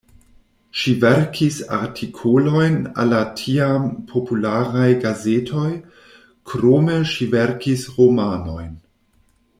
[0.83, 5.69] Ŝi verkis artikolojn al la tiam popularaj gazetoj,
[6.53, 8.77] krome ŝi verkis romanojn.